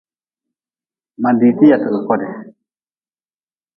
Ma 1.21 1.29
diite 1.39 1.65
yatgi 1.71 1.99
kodi. 2.07 2.27